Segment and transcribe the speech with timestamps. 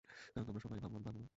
[0.31, 1.29] কারণ তোমরা সবাই ভাবো আমি পারবো না।